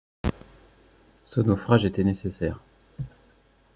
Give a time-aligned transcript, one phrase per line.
[1.25, 2.59] Ce naufrage était nécessaire.